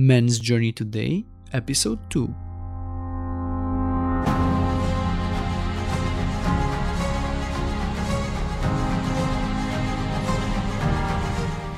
[0.00, 2.32] Men's Journey Today, Episode 2.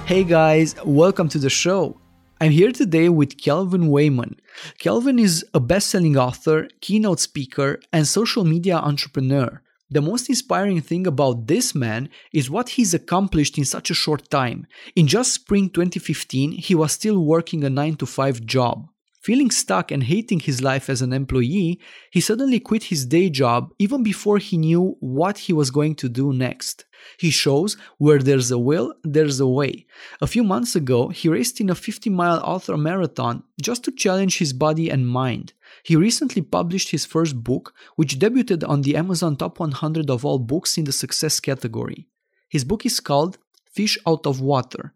[0.04, 1.98] Hey guys, welcome to the show.
[2.43, 4.39] I'm here today with Kelvin Wayman.
[4.79, 9.63] Kelvin is a best selling author, keynote speaker, and social media entrepreneur.
[9.93, 14.31] The most inspiring thing about this man is what he's accomplished in such a short
[14.31, 14.69] time.
[14.95, 18.87] In just spring 2015, he was still working a 9 to 5 job.
[19.20, 21.80] Feeling stuck and hating his life as an employee,
[22.12, 26.09] he suddenly quit his day job even before he knew what he was going to
[26.09, 26.84] do next.
[27.19, 29.86] He shows where there's a will, there's a way.
[30.22, 34.38] A few months ago, he raced in a 50 mile ultra marathon just to challenge
[34.38, 35.52] his body and mind.
[35.83, 40.39] He recently published his first book, which debuted on the Amazon Top 100 of all
[40.39, 42.09] books in the success category.
[42.48, 43.39] His book is called
[43.73, 44.95] Fish Out of Water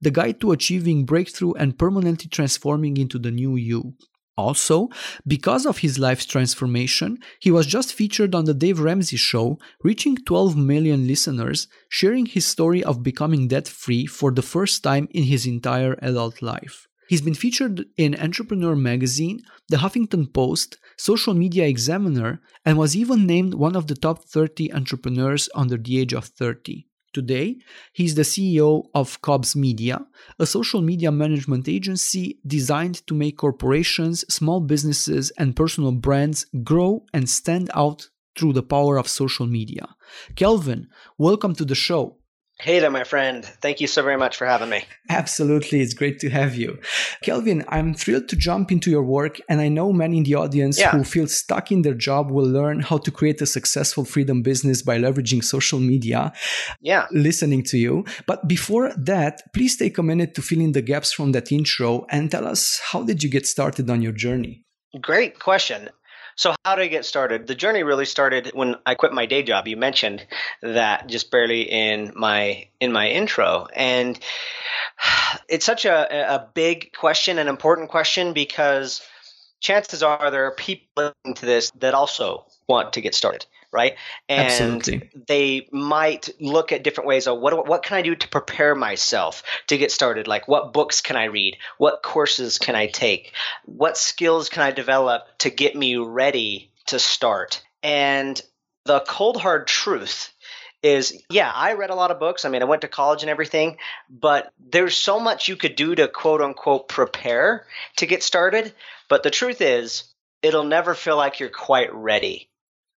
[0.00, 3.94] the guide to achieving breakthrough and permanently transforming into the new you.
[4.36, 4.90] Also,
[5.26, 10.16] because of his life's transformation, he was just featured on the Dave Ramsey show, reaching
[10.16, 15.24] 12 million listeners, sharing his story of becoming debt free for the first time in
[15.24, 16.86] his entire adult life.
[17.08, 23.26] He's been featured in Entrepreneur Magazine, The Huffington Post, Social Media Examiner, and was even
[23.26, 26.86] named one of the top 30 entrepreneurs under the age of 30.
[27.12, 27.56] Today,
[27.92, 30.04] he's the CEO of Cobbs Media,
[30.38, 37.04] a social media management agency designed to make corporations, small businesses, and personal brands grow
[37.14, 39.94] and stand out through the power of social media.
[40.34, 42.15] Kelvin, welcome to the show.
[42.58, 43.44] Hey there, my friend.
[43.44, 44.82] Thank you so very much for having me.
[45.10, 45.82] Absolutely.
[45.82, 46.78] It's great to have you.
[47.20, 50.80] Kelvin, I'm thrilled to jump into your work, and I know many in the audience
[50.80, 50.90] yeah.
[50.90, 54.80] who feel stuck in their job will learn how to create a successful freedom business
[54.80, 56.32] by leveraging social media.
[56.80, 57.06] Yeah.
[57.12, 58.06] Listening to you.
[58.26, 62.06] But before that, please take a minute to fill in the gaps from that intro
[62.10, 64.64] and tell us how did you get started on your journey?
[65.02, 65.90] Great question.
[66.36, 67.46] So, how did I get started?
[67.46, 69.66] The journey really started when I quit my day job.
[69.66, 70.26] You mentioned
[70.60, 74.18] that just barely in my in my intro, and
[75.48, 79.02] it's such a, a big question, an important question, because
[79.60, 80.86] chances are there are people
[81.24, 83.96] listening to this that also want to get started right?
[84.26, 85.10] And Absolutely.
[85.28, 89.42] they might look at different ways of what what can I do to prepare myself
[89.66, 90.26] to get started?
[90.26, 91.58] Like what books can I read?
[91.76, 93.34] What courses can I take?
[93.66, 97.62] What skills can I develop to get me ready to start?
[97.82, 98.40] And
[98.86, 100.32] the cold hard truth
[100.82, 102.46] is yeah, I read a lot of books.
[102.46, 103.76] I mean, I went to college and everything,
[104.08, 107.66] but there's so much you could do to quote unquote prepare
[107.96, 108.72] to get started.
[109.10, 110.04] But the truth is,
[110.42, 112.48] it'll never feel like you're quite ready.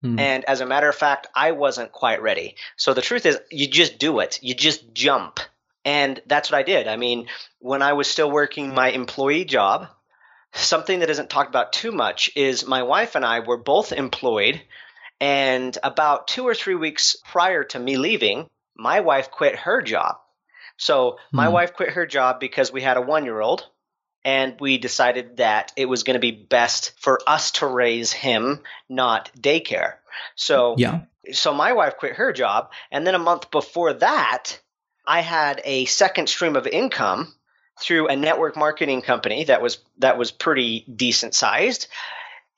[0.01, 0.17] Hmm.
[0.19, 2.55] And as a matter of fact, I wasn't quite ready.
[2.77, 4.39] So the truth is, you just do it.
[4.41, 5.39] You just jump.
[5.85, 6.87] And that's what I did.
[6.87, 7.27] I mean,
[7.59, 9.87] when I was still working my employee job,
[10.53, 14.61] something that isn't talked about too much is my wife and I were both employed.
[15.21, 20.15] And about two or three weeks prior to me leaving, my wife quit her job.
[20.77, 21.53] So my hmm.
[21.53, 23.67] wife quit her job because we had a one year old
[24.23, 28.61] and we decided that it was going to be best for us to raise him,
[28.87, 29.95] not daycare.
[30.35, 31.01] So yeah.
[31.31, 34.59] So my wife quit her job, and then a month before that,
[35.05, 37.33] I had a second stream of income
[37.79, 41.87] through a network marketing company that was that was pretty decent sized,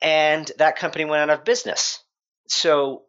[0.00, 2.02] and that company went out of business.
[2.48, 3.02] So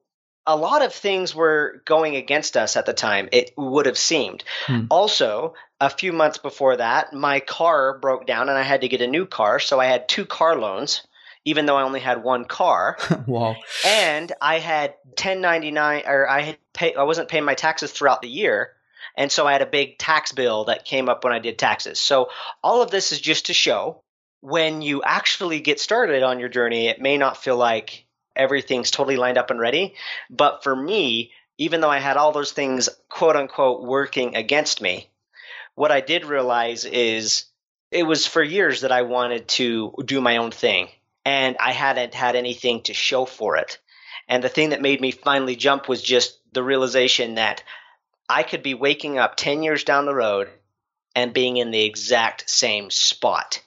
[0.46, 4.44] a lot of things were going against us at the time, it would have seemed.
[4.66, 4.86] Hmm.
[4.90, 5.54] Also,
[5.86, 9.08] a few months before that, my car broke down and I had to get a
[9.08, 9.60] new car.
[9.60, 11.06] So I had two car loans,
[11.44, 12.98] even though I only had one car.
[13.28, 13.58] wow.
[13.86, 18.30] And I had 1099 or I had pay, I wasn't paying my taxes throughout the
[18.30, 18.72] year.
[19.18, 22.00] And so I had a big tax bill that came up when I did taxes.
[22.00, 22.30] So
[22.64, 24.02] all of this is just to show
[24.40, 28.06] when you actually get started on your journey, it may not feel like
[28.36, 29.96] everything's totally lined up and ready.
[30.30, 35.10] But for me, even though I had all those things quote unquote working against me,
[35.76, 37.46] what I did realize is
[37.92, 40.90] it was for years that I wanted to do my own thing
[41.26, 43.80] and I hadn't had anything to show for it.
[44.28, 47.64] And the thing that made me finally jump was just the realization that
[48.30, 50.50] I could be waking up 10 years down the road
[51.16, 53.62] and being in the exact same spot.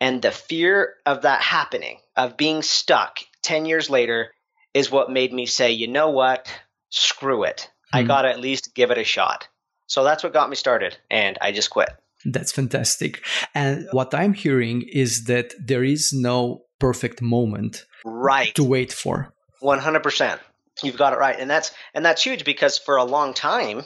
[0.00, 4.32] And the fear of that happening, of being stuck 10 years later
[4.74, 6.52] is what made me say, you know what?
[6.90, 7.70] Screw it.
[7.92, 8.08] I hmm.
[8.08, 9.48] got to at least give it a shot.
[9.86, 11.90] So that's what got me started, and I just quit.
[12.24, 13.24] That's fantastic.
[13.54, 19.32] And what I'm hearing is that there is no perfect moment right to wait for.
[19.62, 20.38] 100%.
[20.82, 21.38] You've got it right.
[21.38, 23.82] And that's and that's huge because for a long time,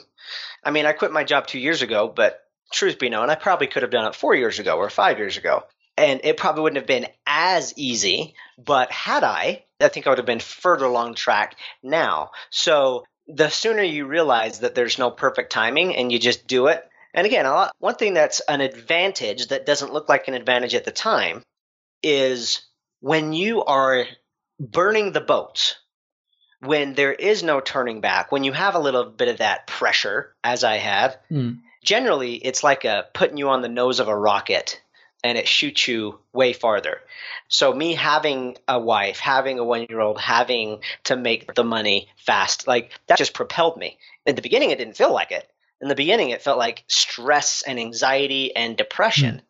[0.63, 2.41] I mean, I quit my job 2 years ago, but
[2.73, 5.37] truth be known, I probably could have done it 4 years ago or 5 years
[5.37, 5.63] ago.
[5.97, 10.19] And it probably wouldn't have been as easy, but had I, I think I would
[10.19, 12.31] have been further along track now.
[12.49, 16.83] So the sooner you realize that there's no perfect timing and you just do it.
[17.13, 20.85] And again, lot, one thing that's an advantage that doesn't look like an advantage at
[20.85, 21.43] the time
[22.01, 22.61] is
[22.99, 24.05] when you are
[24.59, 25.75] burning the boats,
[26.59, 30.35] when there is no turning back, when you have a little bit of that pressure,
[30.43, 31.59] as I have, mm.
[31.83, 34.81] generally it's like a putting you on the nose of a rocket
[35.23, 37.01] and it shoots you way farther.
[37.47, 42.09] So me having a wife, having a one year old, having to make the money
[42.17, 43.97] fast, like that just propelled me.
[44.25, 45.49] In the beginning, it didn't feel like it.
[45.81, 49.35] In the beginning, it felt like stress and anxiety and depression.
[49.35, 49.41] Mm.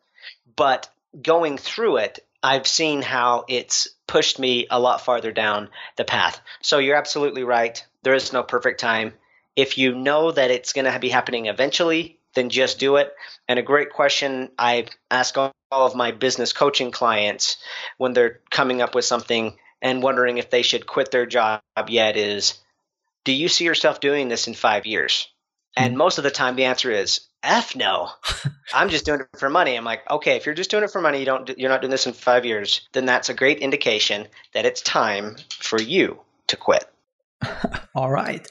[0.56, 0.88] But
[1.20, 6.40] going through it, I've seen how it's pushed me a lot farther down the path.
[6.60, 7.84] So you're absolutely right.
[8.02, 9.12] There is no perfect time.
[9.54, 13.12] If you know that it's going to be happening eventually, then just do it.
[13.48, 17.56] And a great question I ask all of my business coaching clients
[17.98, 22.16] when they're coming up with something and wondering if they should quit their job yet
[22.16, 22.58] is
[23.24, 25.28] do you see yourself doing this in five years?
[25.76, 25.98] And hmm.
[25.98, 28.10] most of the time, the answer is F no.
[28.74, 29.76] I'm just doing it for money.
[29.76, 31.90] I'm like, okay, if you're just doing it for money, you don't, you're not doing
[31.90, 36.56] this in five years, then that's a great indication that it's time for you to
[36.56, 36.84] quit.
[37.94, 38.46] All right.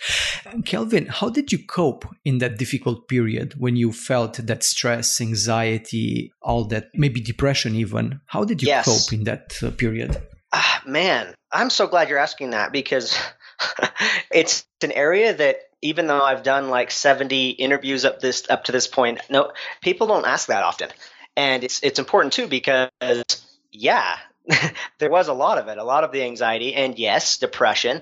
[0.65, 6.31] Kelvin, how did you cope in that difficult period when you felt that stress, anxiety,
[6.41, 8.21] all that, maybe depression even?
[8.25, 8.85] How did you yes.
[8.85, 10.21] cope in that uh, period?
[10.51, 13.17] Uh, man, I'm so glad you're asking that because
[14.31, 18.71] it's an area that even though I've done like 70 interviews up this up to
[18.71, 19.51] this point, no
[19.81, 20.89] people don't ask that often.
[21.35, 22.89] And it's it's important too because
[23.71, 24.17] yeah,
[24.99, 28.01] there was a lot of it, a lot of the anxiety and yes, depression.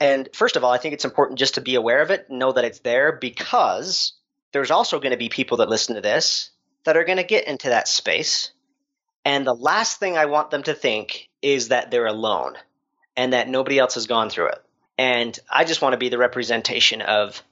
[0.00, 2.52] And first of all, I think it's important just to be aware of it, know
[2.52, 4.12] that it's there because
[4.52, 6.50] there's also going to be people that listen to this
[6.84, 8.52] that are going to get into that space.
[9.24, 12.54] And the last thing I want them to think is that they're alone
[13.16, 14.62] and that nobody else has gone through it.
[14.96, 17.42] And I just want to be the representation of,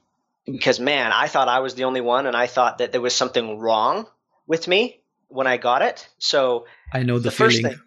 [0.45, 3.15] because man, I thought I was the only one and I thought that there was
[3.15, 4.07] something wrong
[4.47, 6.07] with me when I got it.
[6.17, 7.79] So I know the, the first thing.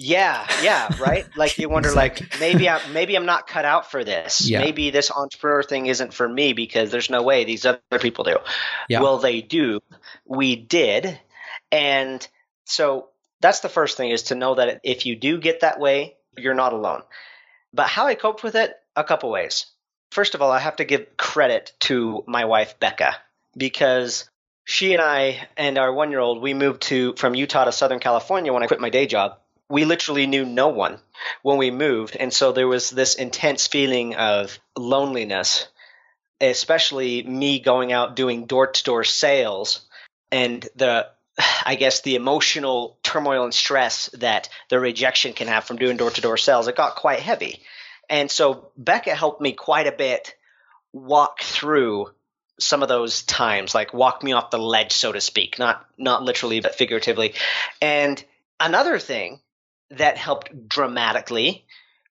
[0.00, 1.26] Yeah, yeah, right.
[1.36, 2.26] Like you wonder, exactly.
[2.30, 4.48] like maybe I maybe I'm not cut out for this.
[4.48, 4.60] Yeah.
[4.60, 8.36] Maybe this entrepreneur thing isn't for me because there's no way these other people do.
[8.88, 9.00] Yeah.
[9.00, 9.80] Well, they do.
[10.24, 11.18] We did,
[11.72, 12.26] and
[12.64, 13.08] so
[13.40, 16.54] that's the first thing is to know that if you do get that way, you're
[16.54, 17.02] not alone.
[17.74, 19.66] But how I coped with it, a couple ways.
[20.12, 23.16] First of all, I have to give credit to my wife, Becca,
[23.56, 24.30] because
[24.64, 27.98] she and I and our one year old, we moved to from Utah to Southern
[27.98, 29.38] California when I quit my day job.
[29.70, 30.98] We literally knew no one
[31.42, 32.16] when we moved.
[32.16, 35.68] And so there was this intense feeling of loneliness,
[36.40, 39.86] especially me going out doing door to door sales
[40.30, 41.08] and the
[41.64, 46.10] I guess the emotional turmoil and stress that the rejection can have from doing door
[46.10, 47.62] to door sales, it got quite heavy.
[48.10, 50.34] And so Becca helped me quite a bit
[50.92, 52.10] walk through
[52.58, 56.22] some of those times, like walk me off the ledge, so to speak, not not
[56.22, 57.34] literally but figuratively.
[57.80, 58.22] And
[58.58, 59.40] another thing
[59.90, 61.64] that helped dramatically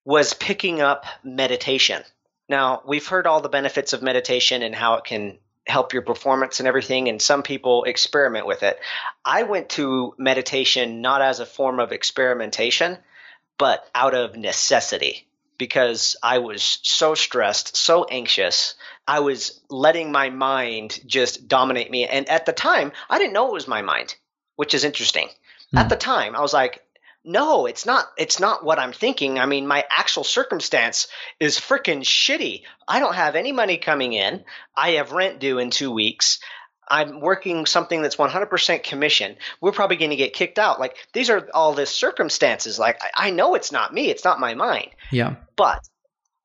[0.04, 2.02] was picking up meditation.
[2.48, 6.60] Now, we've heard all the benefits of meditation and how it can help your performance
[6.60, 8.78] and everything, and some people experiment with it.
[9.24, 12.96] I went to meditation not as a form of experimentation,
[13.58, 18.76] but out of necessity because I was so stressed, so anxious.
[19.06, 22.06] I was letting my mind just dominate me.
[22.06, 24.14] And at the time, I didn't know it was my mind,
[24.56, 25.28] which is interesting.
[25.74, 25.80] Mm.
[25.80, 26.84] At the time, I was like,
[27.24, 29.38] no, it's not it's not what I'm thinking.
[29.38, 31.08] I mean, my actual circumstance
[31.40, 32.62] is freaking shitty.
[32.86, 34.44] I don't have any money coming in.
[34.76, 36.38] I have rent due in 2 weeks.
[36.90, 39.36] I'm working something that's 100% commission.
[39.60, 40.80] We're probably going to get kicked out.
[40.80, 42.78] Like these are all the circumstances.
[42.78, 44.08] Like I, I know it's not me.
[44.08, 44.90] It's not my mind.
[45.10, 45.36] Yeah.
[45.56, 45.86] But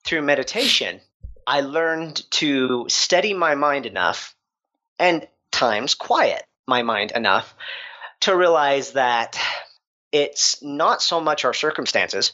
[0.03, 1.00] through meditation,
[1.48, 4.36] I learned to steady my mind enough
[5.00, 7.56] and times quiet my mind enough
[8.22, 9.39] to realize that
[10.13, 12.32] it's not so much our circumstances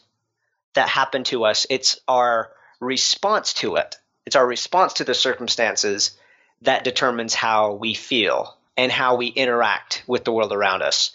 [0.75, 3.95] that happen to us, it's our response to it.
[4.25, 6.12] It's our response to the circumstances
[6.62, 11.13] that determines how we feel and how we interact with the world around us.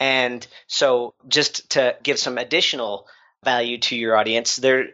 [0.00, 3.06] And so, just to give some additional
[3.44, 4.88] value to your audience, there,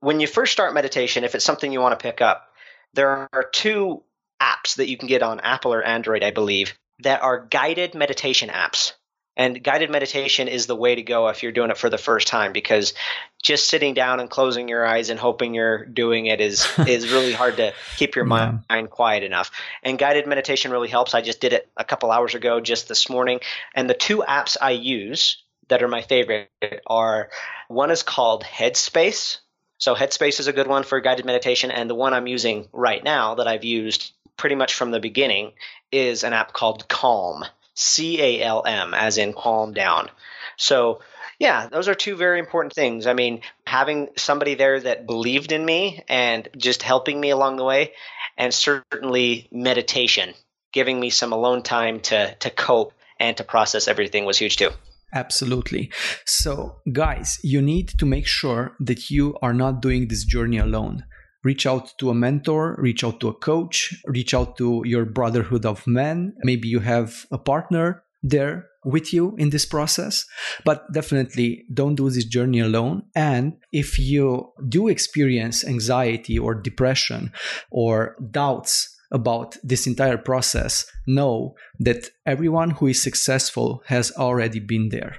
[0.00, 2.50] when you first start meditation, if it's something you want to pick up,
[2.92, 4.02] there are two
[4.40, 8.48] apps that you can get on Apple or Android, I believe, that are guided meditation
[8.48, 8.92] apps.
[9.36, 12.26] And guided meditation is the way to go if you're doing it for the first
[12.26, 12.94] time because
[13.42, 17.32] just sitting down and closing your eyes and hoping you're doing it is is really
[17.32, 18.76] hard to keep your mind, yeah.
[18.76, 19.50] mind quiet enough.
[19.82, 21.14] And guided meditation really helps.
[21.14, 23.40] I just did it a couple hours ago just this morning.
[23.74, 26.48] And the two apps I use that are my favorite
[26.86, 27.30] are
[27.68, 29.38] one is called Headspace.
[29.78, 33.02] So Headspace is a good one for guided meditation and the one I'm using right
[33.02, 35.52] now that I've used pretty much from the beginning
[35.92, 37.44] is an app called Calm.
[37.76, 40.10] C A L M, as in calm down.
[40.56, 41.00] So,
[41.38, 43.06] yeah, those are two very important things.
[43.06, 47.64] I mean, having somebody there that believed in me and just helping me along the
[47.64, 47.92] way,
[48.38, 50.32] and certainly meditation,
[50.72, 54.70] giving me some alone time to, to cope and to process everything was huge too.
[55.14, 55.90] Absolutely.
[56.24, 61.04] So, guys, you need to make sure that you are not doing this journey alone
[61.46, 65.64] reach out to a mentor, reach out to a coach, reach out to your brotherhood
[65.64, 66.34] of men.
[66.42, 70.24] Maybe you have a partner there with you in this process,
[70.64, 73.02] but definitely don't do this journey alone.
[73.14, 77.32] And if you do experience anxiety or depression
[77.70, 84.88] or doubts about this entire process, know that everyone who is successful has already been
[84.88, 85.16] there.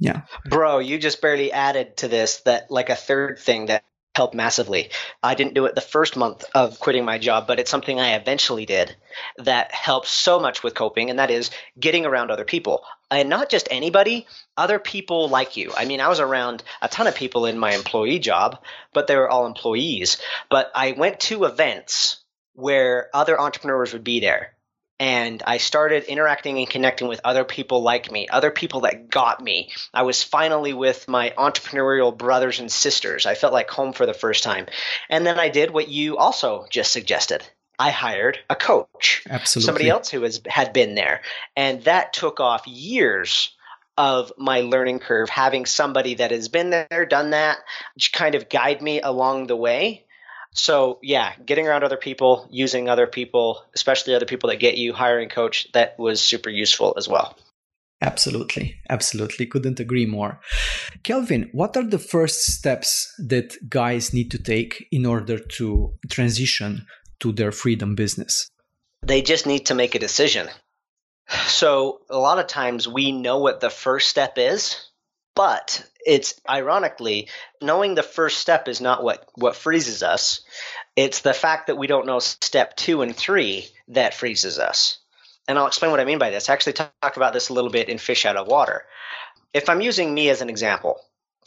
[0.00, 0.22] Yeah.
[0.48, 3.84] Bro, you just barely added to this that like a third thing that
[4.18, 4.90] helped massively.
[5.22, 8.16] I didn't do it the first month of quitting my job, but it's something I
[8.16, 8.96] eventually did
[9.36, 12.82] that helps so much with coping, and that is getting around other people.
[13.12, 15.72] And not just anybody, other people like you.
[15.76, 18.58] I mean, I was around a ton of people in my employee job,
[18.92, 20.18] but they were all employees.
[20.50, 22.18] But I went to events
[22.54, 24.57] where other entrepreneurs would be there
[25.00, 29.42] and I started interacting and connecting with other people like me, other people that got
[29.42, 29.70] me.
[29.94, 33.24] I was finally with my entrepreneurial brothers and sisters.
[33.24, 34.66] I felt like home for the first time.
[35.08, 37.48] And then I did what you also just suggested.
[37.78, 39.22] I hired a coach.
[39.30, 39.66] Absolutely.
[39.66, 41.22] Somebody else who has had been there.
[41.56, 43.54] And that took off years
[43.96, 47.58] of my learning curve, having somebody that has been there, done that,
[48.12, 50.06] kind of guide me along the way
[50.52, 54.92] so yeah, getting around other people, using other people, especially other people that get you,
[54.92, 57.36] hiring coach, that was super useful as well.
[58.00, 58.78] Absolutely.
[58.88, 59.46] Absolutely.
[59.46, 60.40] Couldn't agree more.
[61.02, 66.86] Kelvin, what are the first steps that guys need to take in order to transition
[67.20, 68.48] to their freedom business?
[69.02, 70.48] They just need to make a decision.
[71.46, 74.87] So, a lot of times we know what the first step is,
[75.38, 77.28] but it's ironically
[77.62, 80.40] knowing the first step is not what what freezes us.
[80.96, 84.98] It's the fact that we don't know step two and three that freezes us.
[85.46, 86.48] And I'll explain what I mean by this.
[86.48, 88.82] I actually talk about this a little bit in Fish Out of Water.
[89.54, 90.98] If I'm using me as an example,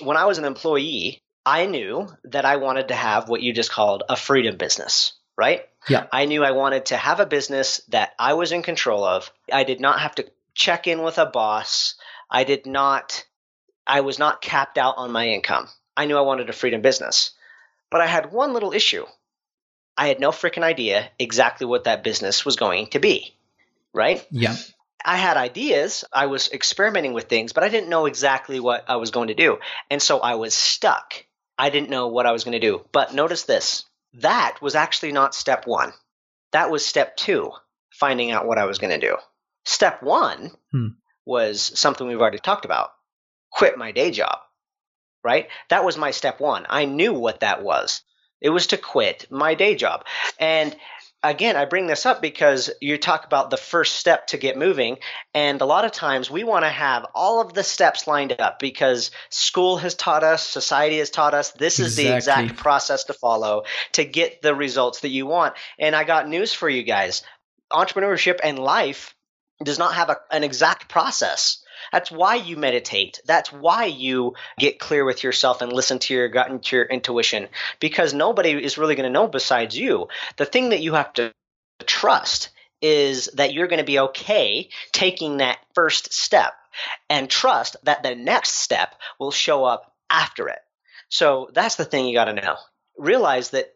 [0.01, 3.71] when I was an employee, I knew that I wanted to have what you just
[3.71, 5.65] called a freedom business, right?
[5.89, 6.07] Yeah.
[6.13, 9.29] I knew I wanted to have a business that I was in control of.
[9.51, 11.95] I did not have to check in with a boss.
[12.29, 13.25] I did not
[13.91, 15.67] I was not capped out on my income.
[15.97, 17.31] I knew I wanted a freedom business.
[17.89, 19.05] But I had one little issue.
[19.97, 23.35] I had no freaking idea exactly what that business was going to be.
[23.93, 24.25] Right?
[24.31, 24.55] Yeah.
[25.03, 26.05] I had ideas.
[26.13, 29.33] I was experimenting with things, but I didn't know exactly what I was going to
[29.33, 29.59] do.
[29.89, 31.25] And so I was stuck.
[31.57, 32.85] I didn't know what I was going to do.
[32.93, 33.83] But notice this
[34.13, 35.91] that was actually not step one.
[36.53, 37.51] That was step two,
[37.89, 39.17] finding out what I was going to do.
[39.65, 40.87] Step one hmm.
[41.25, 42.91] was something we've already talked about
[43.51, 44.39] quit my day job,
[45.23, 45.47] right?
[45.69, 46.65] That was my step one.
[46.69, 48.01] I knew what that was.
[48.39, 50.05] It was to quit my day job.
[50.39, 50.75] And
[51.21, 54.97] again, I bring this up because you talk about the first step to get moving.
[55.35, 58.57] And a lot of times we want to have all of the steps lined up
[58.57, 62.09] because school has taught us, society has taught us this is exactly.
[62.09, 65.53] the exact process to follow to get the results that you want.
[65.77, 67.21] And I got news for you guys
[67.71, 69.15] entrepreneurship and life
[69.63, 71.60] does not have a, an exact process.
[71.91, 73.21] That's why you meditate.
[73.25, 76.85] That's why you get clear with yourself and listen to your gut and to your
[76.85, 77.47] intuition
[77.79, 80.07] because nobody is really going to know besides you.
[80.37, 81.33] The thing that you have to
[81.85, 82.49] trust
[82.81, 86.53] is that you're going to be okay taking that first step
[87.09, 90.59] and trust that the next step will show up after it.
[91.09, 92.55] So that's the thing you got to know.
[92.97, 93.73] Realize that,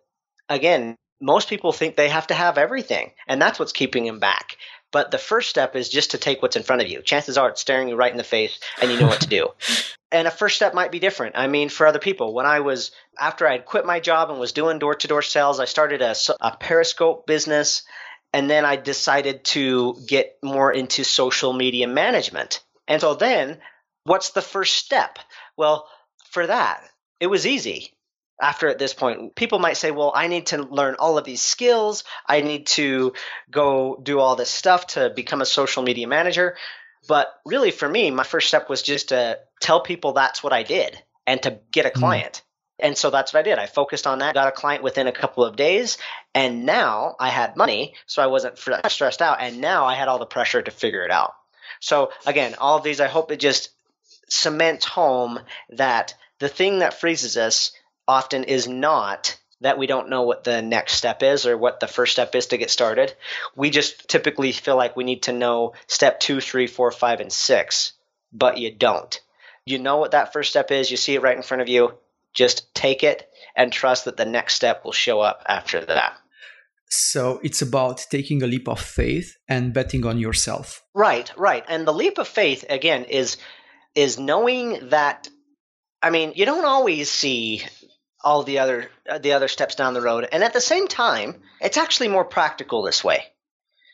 [0.49, 4.57] again, most people think they have to have everything, and that's what's keeping them back.
[4.95, 7.01] But the first step is just to take what's in front of you.
[7.01, 9.49] Chances are it's staring you right in the face and you know what to do.
[10.13, 11.35] and a first step might be different.
[11.37, 14.39] I mean, for other people, when I was, after I had quit my job and
[14.39, 17.83] was doing door to door sales, I started a, a Periscope business.
[18.31, 22.63] And then I decided to get more into social media management.
[22.87, 23.57] And so then,
[24.05, 25.19] what's the first step?
[25.57, 25.89] Well,
[26.29, 26.81] for that,
[27.19, 27.94] it was easy
[28.41, 31.41] after at this point people might say well i need to learn all of these
[31.41, 33.13] skills i need to
[33.49, 36.55] go do all this stuff to become a social media manager
[37.07, 40.63] But really, for me, my first step was just to tell people that's what I
[40.63, 41.99] did and to get a Hmm.
[41.99, 42.41] client.
[42.79, 43.59] And so that's what I did.
[43.59, 45.99] I focused on that, got a client within a couple of days,
[46.33, 49.37] and now I had money, so I wasn't stressed out.
[49.39, 51.33] And now I had all the pressure to figure it out.
[51.79, 53.69] So again, all of these, I hope it just
[54.27, 55.39] cements home
[55.77, 57.71] that the thing that freezes us
[58.07, 61.87] often is not that we don't know what the next step is or what the
[61.87, 63.13] first step is to get started.
[63.55, 67.31] We just typically feel like we need to know step two, three, four, five, and
[67.31, 67.93] six,
[68.33, 69.19] but you don't.
[69.65, 71.93] You know what that first step is, you see it right in front of you.
[72.33, 76.17] Just take it and trust that the next step will show up after that.
[76.89, 80.83] So it's about taking a leap of faith and betting on yourself.
[80.93, 81.63] Right, right.
[81.67, 83.37] And the leap of faith again is
[83.95, 85.29] is knowing that
[86.01, 87.63] I mean, you don't always see
[88.25, 90.27] all the other uh, the other steps down the road.
[90.31, 93.23] And at the same time, it's actually more practical this way.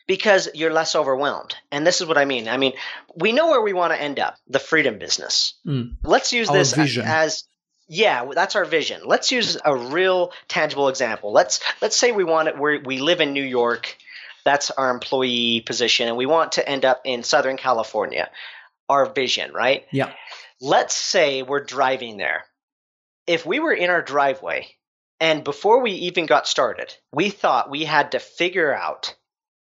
[0.08, 1.54] Because you're less overwhelmed.
[1.70, 2.48] And this is what I mean.
[2.48, 2.72] I mean,
[3.14, 5.54] we know where we want to end up, the freedom business.
[5.64, 5.94] Mm.
[6.02, 7.04] Let's use Our this vision.
[7.06, 7.44] as
[7.88, 9.02] yeah, that's our vision.
[9.04, 11.32] Let's use a real tangible example.
[11.32, 13.96] Let's let's say we want it we we live in New York.
[14.44, 18.28] That's our employee position and we want to end up in Southern California.
[18.88, 19.86] Our vision, right?
[19.92, 20.12] Yeah.
[20.60, 22.44] Let's say we're driving there.
[23.32, 24.68] If we were in our driveway
[25.18, 29.14] and before we even got started, we thought we had to figure out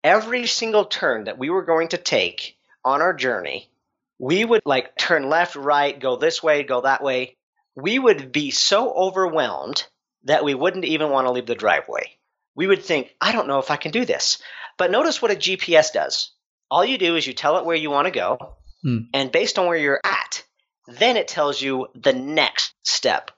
[0.02, 3.70] every single turn that we were going to take on our journey,
[4.18, 7.36] we would like turn left, right, go this way, go that way.
[7.76, 9.86] We would be so overwhelmed
[10.24, 12.16] that we wouldn't even want to leave the driveway.
[12.56, 14.42] We would think, I don't know if I can do this.
[14.76, 16.32] But notice what a GPS does.
[16.68, 19.02] All you do is you tell it where you want to go, Hmm.
[19.14, 20.42] and based on where you're at,
[20.88, 23.30] then it tells you the next step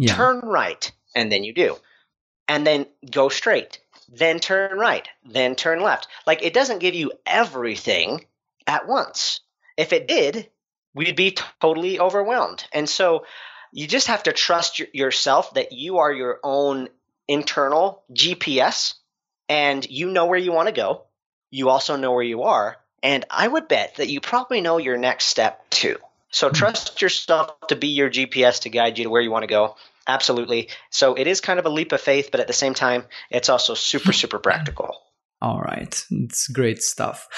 [0.00, 0.14] Yeah.
[0.14, 1.76] turn right, and then you do.
[2.48, 6.08] And then go straight, then turn right, then turn left.
[6.26, 8.24] Like it doesn't give you everything
[8.66, 9.40] at once.
[9.76, 10.48] If it did,
[10.94, 12.64] we'd be totally overwhelmed.
[12.72, 13.24] And so
[13.72, 16.88] you just have to trust your, yourself that you are your own
[17.28, 18.94] internal GPS
[19.48, 21.02] and you know where you want to go.
[21.50, 22.78] You also know where you are.
[23.02, 25.96] And I would bet that you probably know your next step too.
[26.30, 26.54] So hmm.
[26.54, 29.76] trust yourself to be your GPS to guide you to where you want to go.
[30.06, 30.68] Absolutely.
[30.90, 33.48] So it is kind of a leap of faith, but at the same time, it's
[33.48, 34.94] also super, super practical.
[35.42, 36.04] All right.
[36.10, 37.28] It's great stuff.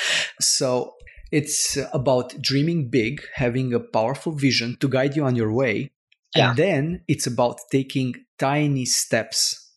[0.40, 0.94] So
[1.30, 5.90] it's about dreaming big, having a powerful vision to guide you on your way.
[6.34, 6.50] Yeah.
[6.50, 9.70] And then it's about taking tiny steps,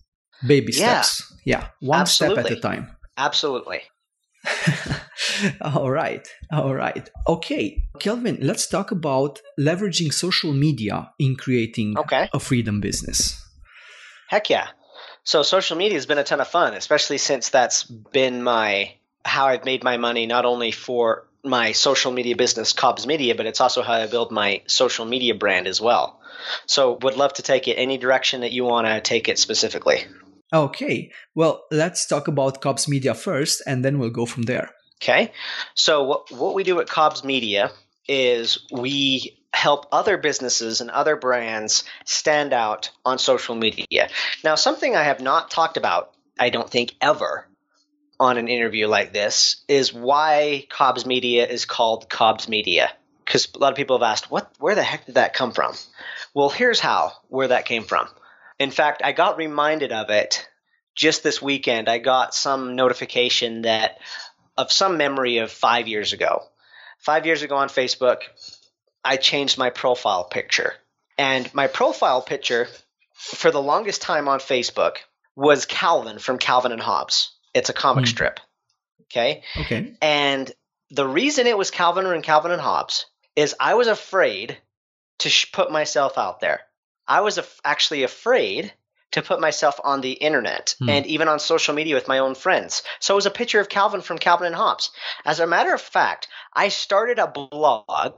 [0.45, 1.01] baby Yeah.
[1.01, 1.33] steps.
[1.45, 1.67] Yeah.
[1.81, 2.95] One step at a time.
[3.17, 3.81] Absolutely.
[5.62, 6.27] all right.
[6.51, 7.10] All right.
[7.27, 7.84] Okay.
[7.99, 12.29] Kelvin, let's talk about leveraging social media in creating Okay.
[12.34, 13.41] a freedom business.
[14.27, 14.67] Heck yeah.
[15.23, 19.47] So social media has been a ton of fun, especially since that's been my how
[19.47, 23.62] I've made my money not only for my social media business Cobbs Media, but it's
[23.62, 26.19] also how I build my social media brand as well.
[26.67, 30.05] So would love to take it any direction that you want to take it specifically.
[30.55, 31.11] Okay.
[31.35, 34.71] Well, let's talk about Cobbs Media first, and then we'll go from there.
[35.01, 35.33] Okay.
[35.73, 37.71] So what what we do at Cobbs Media
[38.07, 44.09] is we help other businesses and other brands stand out on social media.
[44.43, 47.47] Now, something I have not talked about, I don't think ever
[48.19, 52.91] on an interview like this is why Cobbs Media is called Cobbs Media.
[53.25, 55.73] Because a lot of people have asked, what where the heck did that come from?
[56.33, 58.07] Well, here's how where that came from.
[58.59, 60.47] In fact, I got reminded of it
[60.95, 61.89] just this weekend.
[61.89, 63.97] I got some notification that
[64.57, 66.43] of some memory of five years ago.
[66.99, 68.19] Five years ago on Facebook,
[69.03, 70.73] I changed my profile picture.
[71.17, 72.67] And my profile picture
[73.13, 74.97] for the longest time on Facebook
[75.35, 77.31] was Calvin from Calvin and Hobbes.
[77.53, 78.09] It's a comic Hmm.
[78.09, 78.39] strip.
[79.03, 79.43] Okay.
[79.57, 79.93] Okay.
[80.01, 80.51] And
[80.91, 84.57] the reason it was Calvin and Calvin and Hobbes is I was afraid
[85.19, 86.61] to sh- put myself out there.
[87.07, 88.73] I was af- actually afraid
[89.11, 90.89] to put myself on the internet Hmm.
[90.89, 92.83] and even on social media with my own friends.
[92.99, 94.91] So it was a picture of Calvin from Calvin and Hobbes.
[95.23, 98.15] As a matter of fact, I started a blog.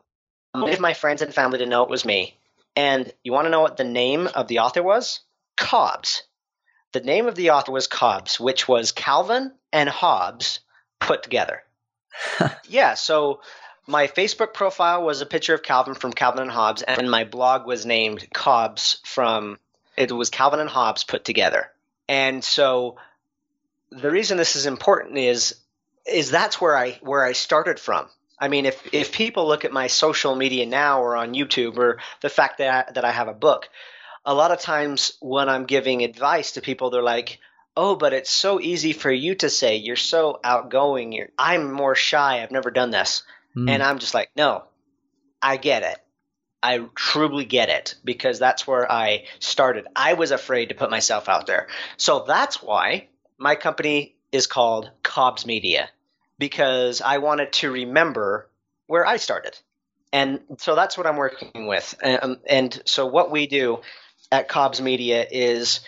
[0.55, 2.35] Wanted my friends and family to know it was me.
[2.75, 5.19] And you want to know what the name of the author was?
[5.55, 6.23] Cobbs.
[6.93, 10.61] The name of the author was Cobbs, which was Calvin and Hobbes
[10.99, 11.63] put together.
[12.67, 13.41] yeah, so
[13.87, 17.65] my Facebook profile was a picture of Calvin from Calvin and Hobbes, and my blog
[17.65, 19.57] was named Cobbs from
[19.95, 21.71] it was Calvin and Hobbes put together.
[22.07, 22.97] And so
[23.89, 25.55] the reason this is important is
[26.05, 28.07] is that's where I where I started from.
[28.39, 31.99] I mean, if if people look at my social media now or on YouTube or
[32.21, 33.69] the fact that I, that I have a book,
[34.25, 37.39] a lot of times when I'm giving advice to people, they're like,
[37.75, 39.77] "Oh, but it's so easy for you to say.
[39.77, 41.13] You're so outgoing.
[41.13, 42.43] You're, I'm more shy.
[42.43, 43.23] I've never done this."
[43.57, 43.69] Mm.
[43.69, 44.63] And I'm just like, no,
[45.41, 45.97] I get it.
[46.61, 49.87] I truly get it because that's where I started.
[49.95, 51.67] I was afraid to put myself out there.
[51.97, 55.89] So that's why my company is called Cobbs Media
[56.37, 58.49] because I wanted to remember
[58.87, 59.57] where I started.
[60.13, 61.95] And so that's what I'm working with.
[62.03, 63.81] Um, and so what we do
[64.31, 65.81] at Cobbs Media is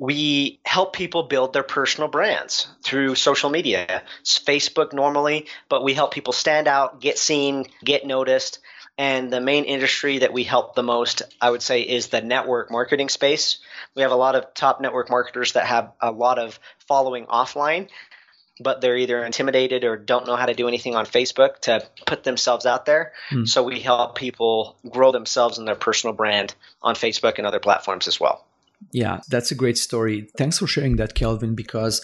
[0.00, 4.02] we help people build their personal brands through social media.
[4.22, 8.60] It's Facebook normally, but we help people stand out, get seen, get noticed.
[8.96, 12.70] And the main industry that we help the most, I would say, is the network
[12.70, 13.58] marketing space.
[13.94, 16.58] We have a lot of top network marketers that have a lot of
[16.88, 17.88] following offline,
[18.58, 22.24] but they're either intimidated or don't know how to do anything on Facebook to put
[22.24, 23.12] themselves out there.
[23.28, 23.44] Hmm.
[23.44, 28.08] So we help people grow themselves and their personal brand on Facebook and other platforms
[28.08, 28.46] as well.
[28.92, 30.28] Yeah, that's a great story.
[30.36, 32.02] Thanks for sharing that, Kelvin, because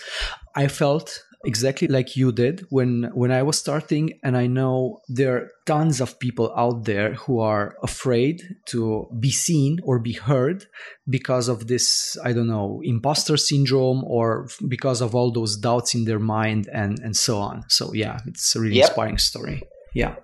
[0.54, 5.36] I felt exactly like you did when when I was starting and I know there
[5.36, 10.66] are tons of people out there who are afraid to be seen or be heard
[11.08, 16.04] because of this I don't know imposter syndrome or because of all those doubts in
[16.04, 17.64] their mind and and so on.
[17.68, 18.88] So yeah, it's a really yep.
[18.88, 19.62] inspiring story.
[19.94, 20.16] Yeah.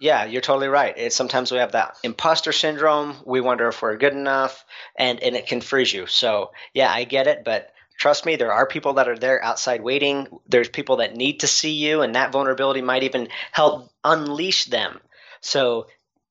[0.00, 0.94] Yeah, you're totally right.
[0.96, 3.16] It's, sometimes we have that imposter syndrome.
[3.24, 4.64] We wonder if we're good enough,
[4.96, 6.06] and and it can freeze you.
[6.06, 9.82] So yeah, I get it, but trust me, there are people that are there outside
[9.82, 10.28] waiting.
[10.46, 15.00] There's people that need to see you, and that vulnerability might even help unleash them.
[15.40, 15.86] So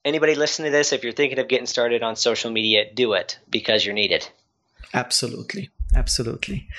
[0.06, 3.38] anybody listening to this, if you're thinking of getting started on social media, do it
[3.50, 4.28] because you're needed.
[4.94, 5.70] Absolutely.
[5.96, 6.68] Absolutely.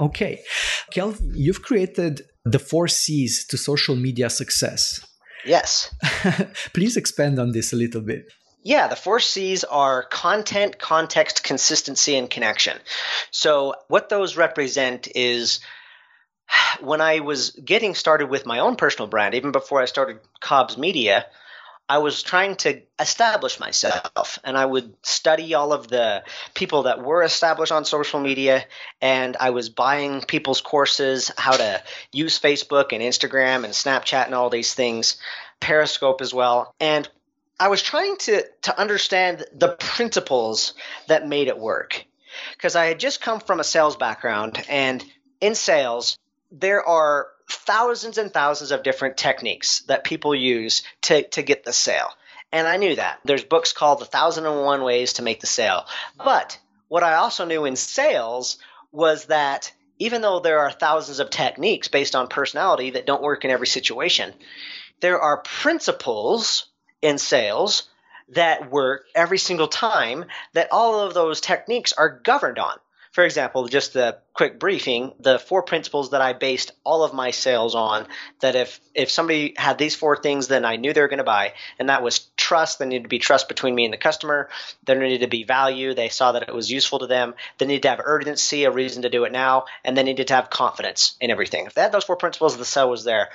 [0.00, 0.42] Okay.
[0.90, 5.00] Kel, you've created the four C's to social media success.
[5.48, 5.94] Yes.
[6.74, 8.30] Please expand on this a little bit.
[8.62, 12.76] Yeah, the four C's are content, context, consistency, and connection.
[13.30, 15.60] So, what those represent is
[16.80, 20.76] when I was getting started with my own personal brand, even before I started Cobbs
[20.76, 21.26] Media,
[21.88, 26.22] I was trying to establish myself and I would study all of the
[26.54, 28.66] people that were established on social media
[29.00, 34.34] and I was buying people's courses, how to use Facebook and Instagram and Snapchat and
[34.34, 35.16] all these things,
[35.60, 36.74] Periscope as well.
[36.78, 37.08] And
[37.58, 40.74] I was trying to to understand the principles
[41.06, 42.04] that made it work.
[42.52, 45.02] Because I had just come from a sales background and
[45.40, 46.18] in sales
[46.50, 51.72] there are thousands and thousands of different techniques that people use to, to get the
[51.72, 52.10] sale.
[52.52, 53.20] And I knew that.
[53.24, 55.84] There's books called The Thousand and One Ways to Make the Sale.
[56.16, 56.58] But
[56.88, 58.58] what I also knew in sales
[58.90, 63.44] was that even though there are thousands of techniques based on personality that don't work
[63.44, 64.32] in every situation,
[65.00, 66.66] there are principles
[67.02, 67.88] in sales
[68.30, 72.76] that work every single time that all of those techniques are governed on
[73.18, 77.32] for example, just a quick briefing, the four principles that I based all of my
[77.32, 78.06] sales on,
[78.42, 81.24] that if, if somebody had these four things, then I knew they were going to
[81.24, 81.54] buy.
[81.80, 82.78] And that was trust.
[82.78, 84.50] There needed to be trust between me and the customer.
[84.84, 85.94] There needed to be value.
[85.94, 87.34] They saw that it was useful to them.
[87.58, 89.64] They needed to have urgency, a reason to do it now.
[89.84, 91.66] And they needed to have confidence in everything.
[91.66, 93.30] If they had those four principles, the sale was there.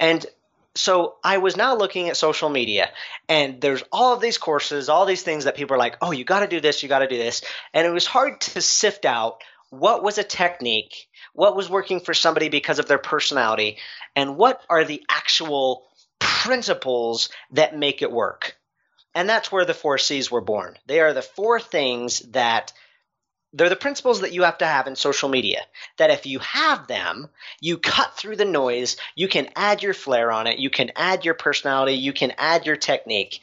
[0.00, 0.26] And
[0.74, 2.90] so I was now looking at social media,
[3.28, 6.24] and there's all of these courses, all these things that people are like, oh, you
[6.24, 7.42] got to do this, you got to do this.
[7.74, 12.14] And it was hard to sift out what was a technique, what was working for
[12.14, 13.78] somebody because of their personality,
[14.16, 15.84] and what are the actual
[16.18, 18.56] principles that make it work.
[19.14, 20.76] And that's where the four C's were born.
[20.86, 22.72] They are the four things that
[23.52, 25.60] they're the principles that you have to have in social media.
[25.98, 27.28] That if you have them,
[27.60, 31.24] you cut through the noise, you can add your flair on it, you can add
[31.24, 33.40] your personality, you can add your technique.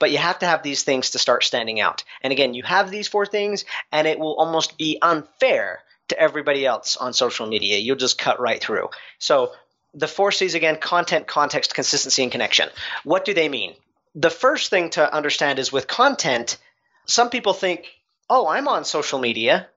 [0.00, 2.02] But you have to have these things to start standing out.
[2.20, 6.66] And again, you have these four things, and it will almost be unfair to everybody
[6.66, 7.78] else on social media.
[7.78, 8.88] You'll just cut right through.
[9.18, 9.52] So
[9.94, 12.68] the four C's again content, context, consistency, and connection.
[13.04, 13.74] What do they mean?
[14.16, 16.58] The first thing to understand is with content,
[17.06, 17.86] some people think
[18.28, 19.68] oh, I'm on social media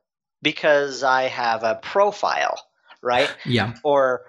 [0.41, 2.60] because I have a profile,
[3.01, 3.33] right?
[3.45, 3.73] Yeah.
[3.83, 4.21] Or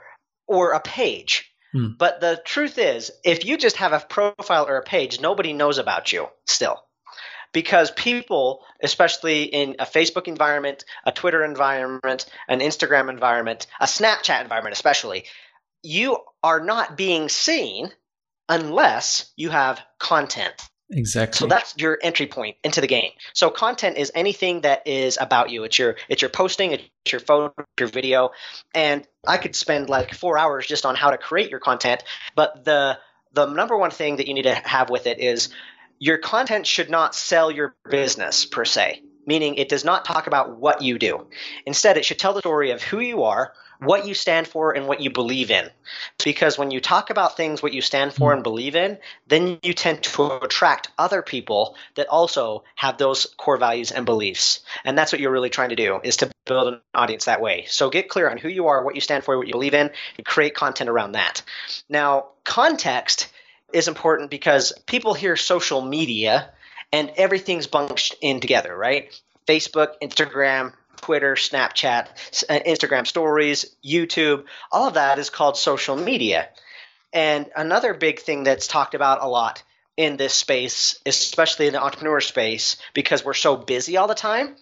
[0.47, 1.53] or a page.
[1.73, 1.89] Hmm.
[1.99, 5.79] But the truth is, if you just have a profile or a page, nobody knows
[5.79, 6.83] about you still.
[7.53, 14.43] Because people, especially in a Facebook environment, a Twitter environment, an Instagram environment, a Snapchat
[14.43, 15.25] environment, especially,
[15.83, 17.91] you are not being seen
[18.49, 20.68] unless you have content.
[20.91, 21.39] Exactly.
[21.39, 23.11] So that's your entry point into the game.
[23.35, 25.65] So content is anything that is about you.
[25.65, 28.31] It's your it's your posting, it's your photo, your video,
[28.75, 32.03] and I could spend like 4 hours just on how to create your content,
[32.35, 32.99] but the
[33.35, 35.51] the number one thing that you need to have with it is
[35.99, 40.57] your content should not sell your business per se meaning it does not talk about
[40.57, 41.27] what you do.
[41.67, 44.87] Instead, it should tell the story of who you are, what you stand for, and
[44.87, 45.69] what you believe in.
[46.23, 48.45] Because when you talk about things, what you stand for and mm.
[48.45, 53.93] believe in, then you tend to attract other people that also have those core values
[53.93, 54.61] and beliefs.
[54.85, 57.67] And that's what you're really trying to do is to build an audience that way.
[57.69, 59.91] So get clear on who you are, what you stand for, what you believe in,
[60.17, 61.43] and create content around that.
[61.89, 63.29] Now, context
[63.73, 66.51] is important because people hear social media
[66.93, 69.13] and everything's bunched in together, right?
[69.47, 76.49] Facebook, Instagram, Twitter, Snapchat, uh, Instagram stories, YouTube, all of that is called social media.
[77.13, 79.63] And another big thing that's talked about a lot
[79.97, 84.57] in this space, especially in the entrepreneur space, because we're so busy all the time,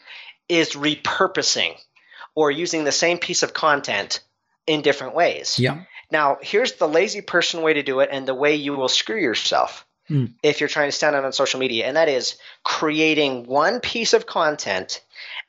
[0.49, 1.75] is repurposing
[2.35, 4.21] or using the same piece of content
[4.67, 5.59] in different ways.
[5.59, 5.83] Yeah.
[6.11, 9.21] Now, here's the lazy person way to do it and the way you will screw
[9.21, 10.35] yourself Mm.
[10.41, 14.13] if you're trying to stand out on social media, and that is creating one piece
[14.13, 15.03] of content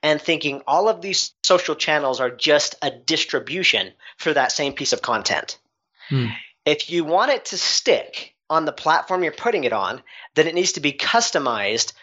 [0.04, 4.94] and thinking all of these social channels are just a distribution for that same piece
[4.94, 5.58] of content.
[6.10, 6.32] Mm.
[6.66, 10.02] If you want it to stick on the platform you're putting it on,
[10.36, 11.94] then it needs to be customized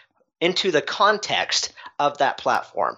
[0.41, 2.97] into the context of that platform.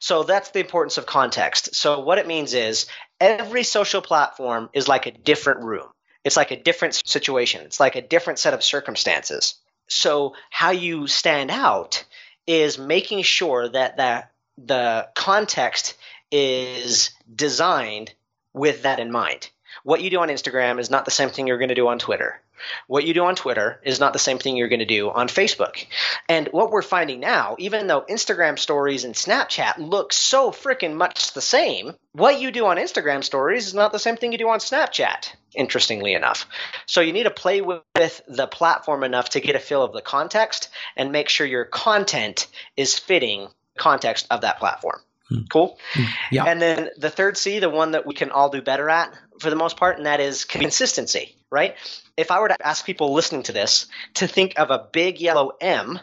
[0.00, 1.74] So that's the importance of context.
[1.74, 2.86] So what it means is
[3.20, 5.88] every social platform is like a different room.
[6.24, 7.62] It's like a different situation.
[7.62, 9.54] It's like a different set of circumstances.
[9.88, 12.04] So how you stand out
[12.48, 14.24] is making sure that the,
[14.56, 15.96] the context
[16.32, 18.12] is designed
[18.54, 19.50] with that in mind.
[19.84, 21.98] What you do on Instagram is not the same thing you're going to do on
[21.98, 22.40] Twitter.
[22.86, 25.28] What you do on Twitter is not the same thing you're going to do on
[25.28, 25.86] Facebook.
[26.28, 31.32] And what we're finding now, even though Instagram stories and Snapchat look so freaking much
[31.32, 34.48] the same, what you do on Instagram stories is not the same thing you do
[34.48, 36.46] on Snapchat, interestingly enough.
[36.86, 37.82] So you need to play with
[38.26, 42.48] the platform enough to get a feel of the context and make sure your content
[42.76, 45.00] is fitting the context of that platform.
[45.28, 45.44] Hmm.
[45.50, 45.78] Cool.
[45.92, 46.04] Hmm.
[46.32, 46.44] Yeah.
[46.44, 49.50] And then the third C, the one that we can all do better at for
[49.50, 51.76] the most part, and that is consistency, right?
[52.16, 55.52] If I were to ask people listening to this to think of a big yellow
[55.60, 56.00] M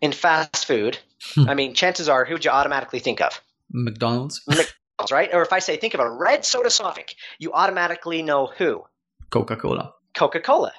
[0.00, 0.98] in fast food,
[1.34, 1.48] hmm.
[1.48, 3.40] I mean, chances are, who would you automatically think of?
[3.70, 5.30] McDonald's, McDonald's, right?
[5.32, 8.84] Or if I say think of a red soda Sonic, you automatically know who?
[9.30, 9.94] Coca Cola.
[10.14, 10.72] Coca Cola,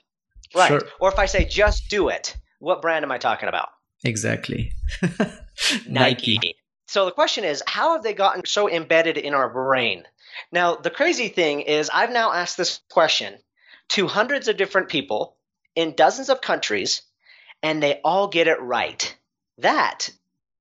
[0.56, 0.68] right?
[0.68, 0.82] Sure.
[1.00, 3.70] Or if I say just do it, what brand am I talking about?
[4.04, 4.74] Exactly.
[5.88, 6.56] Nike.
[6.88, 10.04] So the question is, how have they gotten so embedded in our brain?
[10.52, 13.38] Now, the crazy thing is, I've now asked this question
[13.90, 15.38] to hundreds of different people
[15.76, 17.02] in dozens of countries,
[17.64, 19.16] and they all get it right.
[19.58, 20.10] That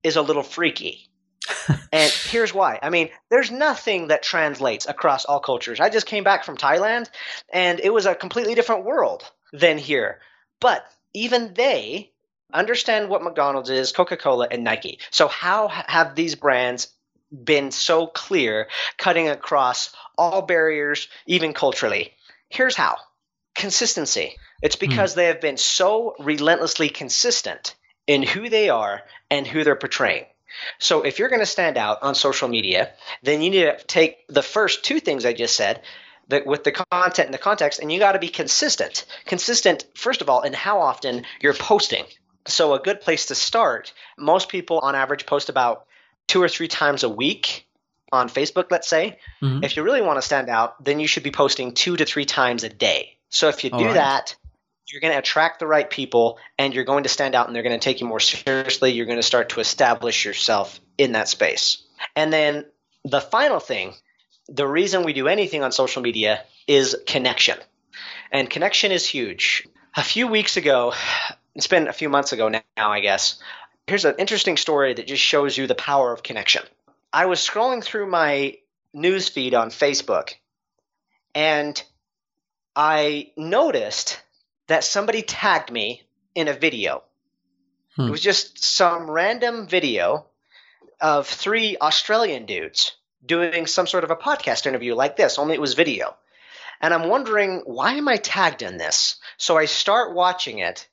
[0.03, 1.09] is a little freaky.
[1.91, 2.79] and here's why.
[2.81, 5.79] I mean, there's nothing that translates across all cultures.
[5.79, 7.09] I just came back from Thailand,
[7.51, 10.19] and it was a completely different world than here.
[10.59, 12.11] But even they
[12.53, 14.99] understand what McDonald's is, Coca Cola, and Nike.
[15.09, 16.89] So, how have these brands
[17.31, 18.67] been so clear,
[18.97, 22.13] cutting across all barriers, even culturally?
[22.49, 22.97] Here's how
[23.55, 24.37] consistency.
[24.61, 24.87] It's hmm.
[24.87, 27.75] because they have been so relentlessly consistent
[28.07, 30.25] in who they are and who they're portraying.
[30.79, 32.91] So, if you're going to stand out on social media,
[33.23, 35.81] then you need to take the first two things I just said
[36.27, 39.05] that with the content and the context, and you got to be consistent.
[39.25, 42.05] Consistent, first of all, in how often you're posting.
[42.47, 45.85] So, a good place to start, most people on average post about
[46.31, 47.67] two or three times a week
[48.13, 49.19] on Facebook, let's say.
[49.41, 49.65] Mhm.
[49.65, 52.23] If you really want to stand out, then you should be posting two to three
[52.23, 53.17] times a day.
[53.27, 53.95] So, if you do right.
[53.95, 54.35] that,
[54.87, 57.63] you're going to attract the right people and you're going to stand out and they're
[57.63, 58.91] going to take you more seriously.
[58.91, 61.83] You're going to start to establish yourself in that space.
[62.15, 62.65] And then
[63.03, 63.93] the final thing,
[64.47, 67.57] the reason we do anything on social media is connection.
[68.31, 69.67] And connection is huge.
[69.95, 70.93] A few weeks ago,
[71.55, 73.37] it's been a few months ago now, I guess.
[73.87, 76.63] Here's an interesting story that just shows you the power of connection.
[77.11, 78.57] I was scrolling through my
[78.93, 80.33] news feed on Facebook
[81.35, 81.81] and
[82.75, 84.21] I noticed
[84.67, 86.03] that somebody tagged me
[86.35, 87.03] in a video.
[87.95, 88.07] Hmm.
[88.07, 90.25] It was just some random video
[91.01, 95.61] of three Australian dudes doing some sort of a podcast interview like this, only it
[95.61, 96.15] was video.
[96.79, 99.17] And I'm wondering, why am I tagged in this?
[99.37, 100.87] So I start watching it,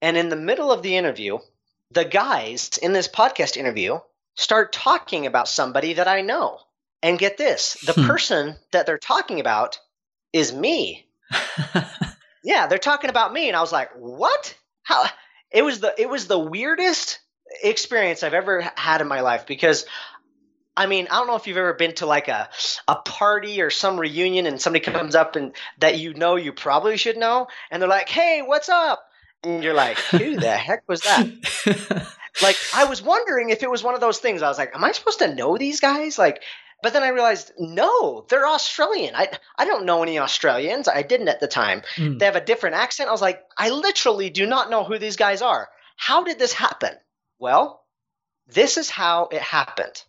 [0.00, 1.38] and in the middle of the interview,
[1.92, 3.98] the guys in this podcast interview
[4.34, 6.58] start talking about somebody that I know.
[7.04, 8.06] And get this the Hmm.
[8.06, 9.78] person that they're talking about
[10.32, 11.06] is me.
[12.44, 14.56] Yeah, they're talking about me, and I was like, "What?
[14.82, 15.04] How?"
[15.52, 17.20] It was the it was the weirdest
[17.62, 19.86] experience I've ever had in my life because,
[20.76, 22.48] I mean, I don't know if you've ever been to like a
[22.88, 26.96] a party or some reunion, and somebody comes up and that you know you probably
[26.96, 29.04] should know, and they're like, "Hey, what's up?"
[29.44, 31.26] And you're like, "Who the heck was that?"
[32.42, 34.42] like I was wondering if it was one of those things.
[34.42, 36.18] I was like, am I supposed to know these guys?
[36.18, 36.42] Like,
[36.82, 39.14] but then I realized, no, they're Australian.
[39.14, 39.28] I
[39.58, 40.88] I don't know any Australians.
[40.88, 41.82] I didn't at the time.
[41.96, 42.18] Mm.
[42.18, 43.08] They have a different accent.
[43.08, 45.68] I was like, I literally do not know who these guys are.
[45.96, 46.94] How did this happen?
[47.38, 47.84] Well,
[48.48, 50.02] this is how it happened.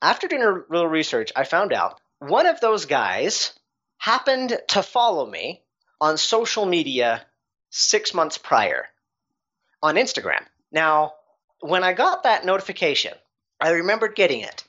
[0.00, 3.52] After doing a little research, I found out one of those guys
[3.98, 5.62] happened to follow me
[6.00, 7.26] on social media
[7.76, 8.86] six months prior
[9.82, 10.42] on Instagram.
[10.72, 11.12] Now,
[11.60, 13.12] when I got that notification,
[13.60, 14.64] I remembered getting it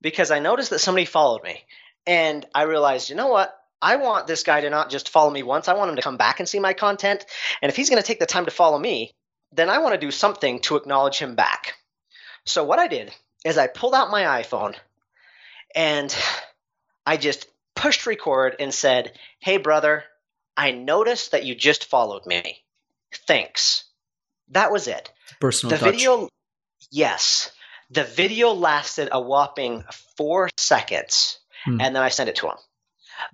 [0.00, 1.64] because I noticed that somebody followed me.
[2.06, 3.58] And I realized, you know what?
[3.82, 5.68] I want this guy to not just follow me once.
[5.68, 7.24] I want him to come back and see my content.
[7.60, 9.12] And if he's going to take the time to follow me,
[9.52, 11.74] then I want to do something to acknowledge him back.
[12.44, 13.12] So what I did
[13.44, 14.74] is I pulled out my iPhone
[15.74, 16.14] and
[17.04, 20.04] I just pushed record and said, Hey, brother,
[20.56, 22.64] I noticed that you just followed me.
[23.26, 23.84] Thanks.
[24.50, 25.12] That was it.
[25.40, 25.94] Personal the touch.
[25.94, 26.28] video,
[26.90, 27.50] yes.
[27.90, 29.84] The video lasted a whopping
[30.16, 31.80] four seconds, hmm.
[31.80, 32.56] and then I sent it to him.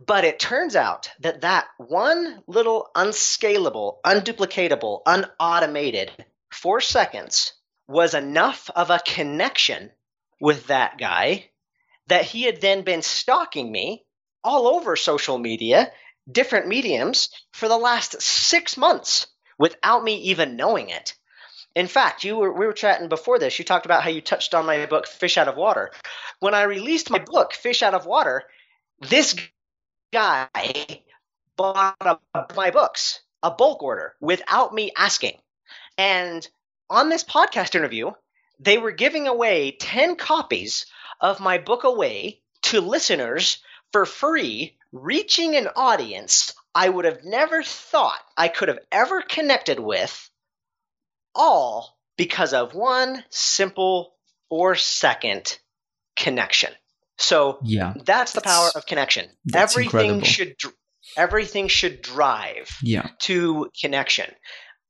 [0.05, 6.11] But it turns out that that one little unscalable, unduplicatable, unautomated
[6.51, 7.55] four seconds
[7.89, 9.91] was enough of a connection
[10.41, 11.51] with that guy
[12.09, 14.05] that he had then been stalking me
[14.45, 15.93] all over social media,
[16.31, 19.27] different mediums, for the last six months
[19.59, 21.15] without me even knowing it.
[21.75, 23.59] In fact, you were we were chatting before this.
[23.59, 25.91] You talked about how you touched on my book Fish Out of Water.
[26.41, 28.43] When I released my book Fish Out of Water,
[29.01, 29.35] this
[30.13, 30.49] guy
[31.57, 32.21] bought
[32.55, 35.39] my books, a bulk order, without me asking.
[35.97, 36.47] And
[36.91, 38.11] on this podcast interview,
[38.61, 40.87] they were giving away 10 copies
[41.21, 47.63] of my book away to listeners for free, reaching an audience I would have never
[47.63, 50.31] thought I could have ever connected with
[51.35, 54.15] all because of one simple
[54.49, 55.59] four second
[56.17, 56.71] connection.
[57.19, 59.29] So yeah, that's the power of connection.
[59.55, 60.27] Everything incredible.
[60.27, 60.57] should
[61.17, 63.09] everything should drive yeah.
[63.21, 64.31] to connection.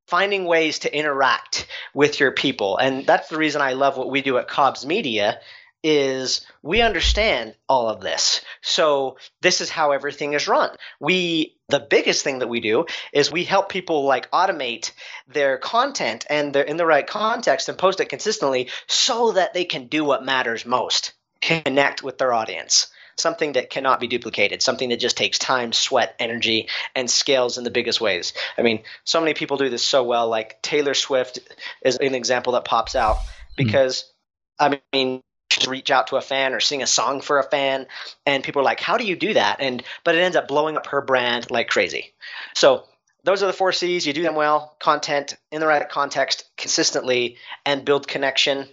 [0.08, 2.76] Finding ways to interact with your people.
[2.76, 5.40] And that's the reason I love what we do at Cobb's Media
[5.82, 8.42] is we understand all of this.
[8.60, 10.70] So this is how everything is run.
[11.00, 14.92] We the biggest thing that we do is we help people like automate
[15.26, 19.64] their content and they're in the right context and post it consistently so that they
[19.64, 21.12] can do what matters most.
[21.40, 22.88] Connect with their audience.
[23.16, 27.64] Something that cannot be duplicated, something that just takes time, sweat, energy, and scales in
[27.64, 28.32] the biggest ways.
[28.56, 30.28] I mean, so many people do this so well.
[30.28, 31.38] Like Taylor Swift
[31.84, 33.22] is an example that pops out hmm.
[33.56, 34.12] because,
[34.60, 34.78] mm.
[34.92, 35.22] I mean,
[35.60, 37.86] to reach out to a fan or sing a song for a fan.
[38.26, 39.60] And people are like how do you do that?
[39.60, 42.12] And but it ends up blowing up her brand like crazy.
[42.54, 42.84] So
[43.24, 44.06] those are the four c's.
[44.06, 44.76] You do them well.
[44.80, 48.68] Content in the right context consistently and build connection.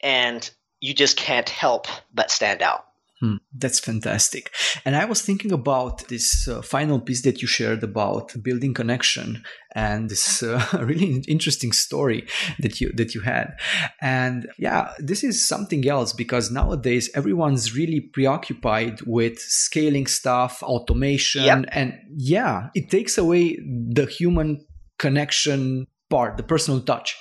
[0.00, 0.48] And
[0.80, 2.85] you just can't help but stand out
[3.20, 4.52] Hmm, that's fantastic.
[4.84, 9.42] And I was thinking about this uh, final piece that you shared about building connection
[9.74, 12.26] and this uh, really interesting story
[12.58, 13.56] that you that you had.
[14.02, 21.44] And yeah, this is something else because nowadays everyone's really preoccupied with scaling stuff, automation,
[21.44, 21.64] yep.
[21.72, 24.62] and yeah, it takes away the human
[24.98, 27.16] connection part, the personal touch.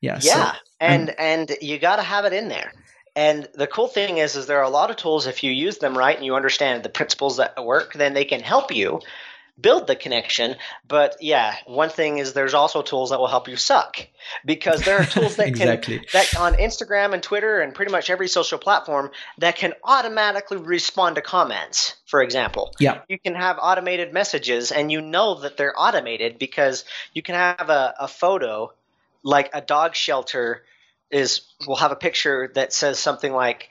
[0.00, 0.18] Yeah.
[0.22, 0.52] Yeah.
[0.52, 2.72] So, and, and and you got to have it in there.
[3.16, 5.26] And the cool thing is, is there are a lot of tools.
[5.26, 8.40] If you use them right and you understand the principles that work, then they can
[8.40, 9.00] help you
[9.58, 10.56] build the connection.
[10.86, 14.06] But yeah, one thing is there's also tools that will help you suck
[14.44, 15.98] because there are tools that exactly.
[15.98, 20.58] can that on Instagram and Twitter and pretty much every social platform that can automatically
[20.58, 21.96] respond to comments.
[22.06, 26.84] For example, yeah, you can have automated messages, and you know that they're automated because
[27.14, 28.72] you can have a, a photo
[29.22, 30.62] like a dog shelter
[31.10, 33.70] is we'll have a picture that says something like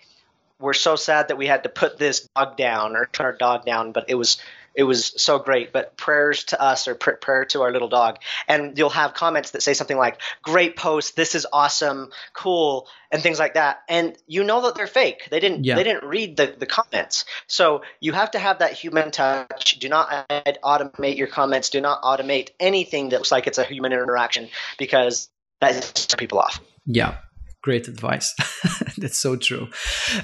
[0.60, 3.65] we're so sad that we had to put this dog down or turn our dog
[3.65, 4.38] down but it was
[4.76, 5.71] it was so great.
[5.71, 8.19] But prayers to us or pr- prayer to our little dog.
[8.48, 13.24] And you'll have comments that say something like great post this is awesome cool and
[13.24, 13.80] things like that.
[13.88, 15.28] And you know that they're fake.
[15.32, 15.76] They didn't yeah.
[15.76, 17.26] they didn't read the, the comments.
[17.48, 19.80] So you have to have that human touch.
[19.80, 21.69] Do not add, automate your comments.
[21.69, 25.30] Do not automate anything that looks like it's a human interaction because
[25.62, 26.60] that sets people off.
[26.86, 27.17] Yeah
[27.65, 28.32] Great advice.
[28.99, 29.69] That's so true.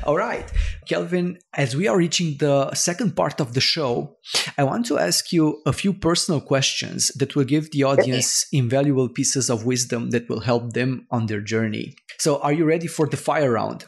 [0.03, 0.45] All right,
[0.87, 4.17] Kelvin, as we are reaching the second part of the show,
[4.59, 9.09] I want to ask you a few personal questions that will give the audience invaluable
[9.09, 11.95] pieces of wisdom that will help them on their journey.
[12.19, 13.85] So, are you ready for the fire round?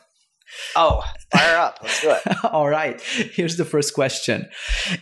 [0.76, 1.78] Oh, fire up.
[1.84, 2.44] Let's do it.
[2.46, 3.00] All right.
[3.02, 4.50] Here's the first question.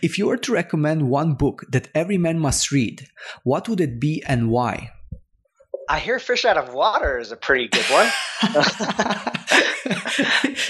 [0.02, 3.08] If you were to recommend one book that every man must read,
[3.44, 4.90] what would it be and why?
[5.88, 8.08] I hear fish out of water is a pretty good one.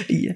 [0.09, 0.33] yeah,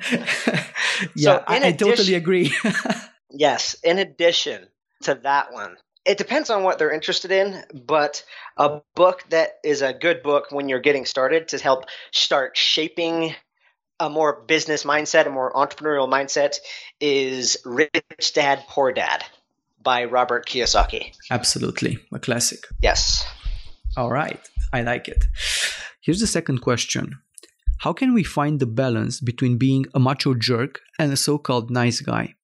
[1.14, 2.52] yeah I, I totally agree.
[3.30, 3.76] yes.
[3.82, 4.66] In addition
[5.02, 8.24] to that one, it depends on what they're interested in, but
[8.56, 13.34] a book that is a good book when you're getting started to help start shaping
[13.98, 16.56] a more business mindset, a more entrepreneurial mindset
[17.00, 19.24] is Rich Dad Poor Dad
[19.82, 21.12] by Robert Kiyosaki.
[21.30, 21.98] Absolutely.
[22.12, 22.60] A classic.
[22.82, 23.26] Yes.
[23.96, 24.38] All right.
[24.72, 25.24] I like it.
[26.00, 27.18] Here's the second question
[27.78, 31.70] How can we find the balance between being a macho jerk and a so called
[31.70, 32.34] nice guy?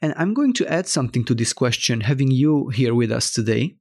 [0.00, 3.76] And I'm going to add something to this question, having you here with us today.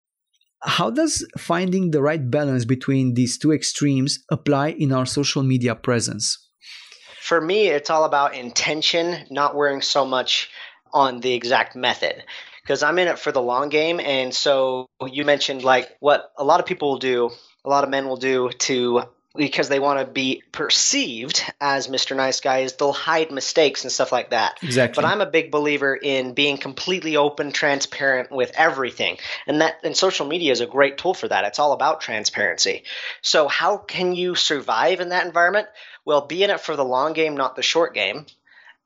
[0.63, 5.75] How does finding the right balance between these two extremes apply in our social media
[5.75, 6.37] presence?
[7.21, 10.49] For me, it's all about intention, not worrying so much
[10.93, 12.23] on the exact method
[12.63, 13.99] because I'm in it for the long game.
[13.99, 17.31] And so you mentioned like what a lot of people will do,
[17.67, 19.03] a lot of men will do to
[19.35, 22.15] because they want to be perceived as Mr.
[22.15, 24.57] Nice Guy is they'll hide mistakes and stuff like that.
[24.63, 24.99] Exactly.
[24.99, 29.17] But I'm a big believer in being completely open, transparent with everything.
[29.45, 31.43] And that and social media is a great tool for that.
[31.43, 32.83] It's all about transparency.
[33.21, 35.67] So how can you survive in that environment?
[36.03, 38.25] Well, be in it for the long game, not the short game.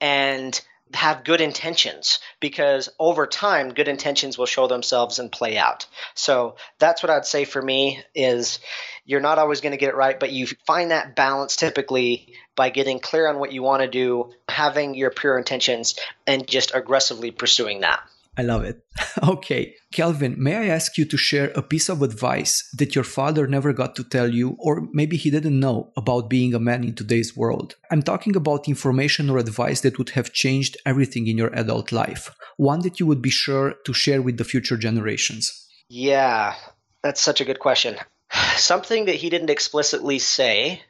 [0.02, 0.60] And
[0.94, 5.86] have good intentions because over time good intentions will show themselves and play out.
[6.16, 8.60] So that's what i'd say for me is
[9.06, 12.70] you're not always going to get it right but you find that balance typically by
[12.70, 17.32] getting clear on what you want to do having your pure intentions and just aggressively
[17.32, 18.02] pursuing that
[18.38, 18.84] I love it.
[19.22, 23.46] Okay, Kelvin, may I ask you to share a piece of advice that your father
[23.46, 26.96] never got to tell you, or maybe he didn't know about being a man in
[26.96, 27.76] today's world?
[27.92, 32.34] I'm talking about information or advice that would have changed everything in your adult life,
[32.58, 35.68] one that you would be sure to share with the future generations.
[35.90, 36.56] Yeah,
[37.04, 37.98] that's such a good question.
[38.56, 40.82] Something that he didn't explicitly say,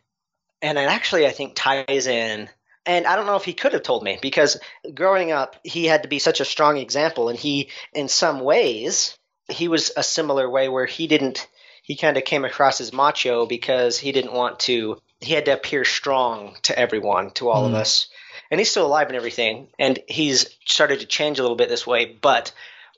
[0.61, 2.49] and it actually, I think, ties in
[2.85, 4.59] and I don't know if he could have told me because
[4.93, 7.29] growing up, he had to be such a strong example.
[7.29, 9.17] And he, in some ways,
[9.49, 11.47] he was a similar way where he didn't,
[11.83, 15.53] he kind of came across as macho because he didn't want to, he had to
[15.53, 17.69] appear strong to everyone, to all mm.
[17.69, 18.07] of us.
[18.49, 19.67] And he's still alive and everything.
[19.77, 22.05] And he's started to change a little bit this way.
[22.05, 22.51] But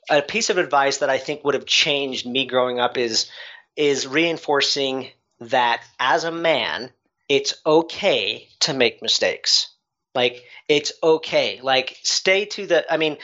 [0.08, 3.30] a piece of advice that I think would have changed me growing up is,
[3.76, 5.10] is reinforcing
[5.40, 6.90] that as a man,
[7.28, 9.73] it's okay to make mistakes
[10.14, 11.60] like it's okay.
[11.62, 13.18] Like stay to the I mean,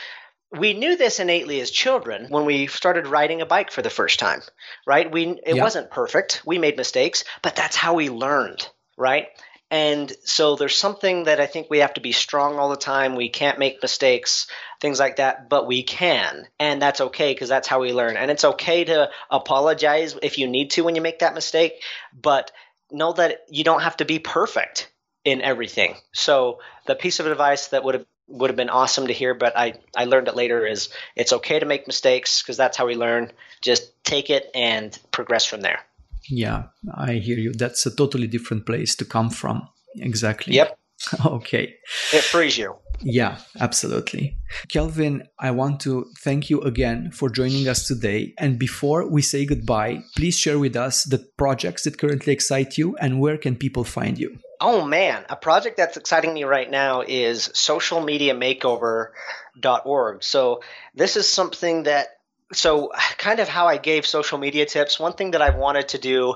[0.52, 4.18] we knew this innately as children when we started riding a bike for the first
[4.18, 4.42] time,
[4.86, 5.10] right?
[5.10, 5.62] We it yeah.
[5.62, 6.42] wasn't perfect.
[6.44, 9.28] We made mistakes, but that's how we learned, right?
[9.72, 13.14] And so there's something that I think we have to be strong all the time.
[13.14, 14.48] We can't make mistakes,
[14.80, 16.48] things like that, but we can.
[16.58, 18.16] And that's okay because that's how we learn.
[18.16, 21.74] And it's okay to apologize if you need to when you make that mistake,
[22.20, 22.50] but
[22.90, 24.90] know that you don't have to be perfect
[25.24, 25.96] in everything.
[26.12, 29.56] So the piece of advice that would have would have been awesome to hear, but
[29.56, 32.94] I, I learned it later is it's okay to make mistakes because that's how we
[32.94, 33.32] learn.
[33.60, 35.80] Just take it and progress from there.
[36.28, 36.64] Yeah,
[36.94, 37.52] I hear you.
[37.52, 39.68] That's a totally different place to come from.
[39.96, 40.54] Exactly.
[40.54, 40.78] Yep.
[41.26, 41.74] okay.
[42.12, 42.76] It frees you.
[43.02, 44.36] Yeah, absolutely.
[44.68, 48.34] Kelvin, I want to thank you again for joining us today.
[48.38, 52.96] And before we say goodbye, please share with us the projects that currently excite you
[52.96, 54.38] and where can people find you?
[54.60, 60.22] Oh man, a project that's exciting me right now is socialmediamakeover.org.
[60.22, 60.60] So
[60.94, 62.08] this is something that
[62.52, 65.00] so kind of how I gave social media tips.
[65.00, 66.34] One thing that I've wanted to do